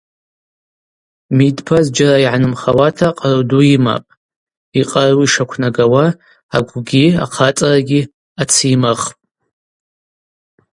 [1.37, 4.11] Мидпа зджьара йгӏанымхауата къару ду йымапӏ,
[4.79, 6.05] йкъару йшаквнагауа
[6.57, 8.01] агвгьи ахъацӏарагьи
[8.41, 9.13] ацйымахпӏ.